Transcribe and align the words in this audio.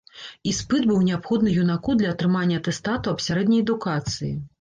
Іспыт 0.51 0.85
быў 0.91 1.01
неабходны 1.09 1.51
юнаку 1.63 1.95
для 1.99 2.09
атрымання 2.15 2.57
атэстату 2.61 3.13
аб 3.13 3.21
сярэдняй 3.27 3.61
адукацыі. 3.65 4.33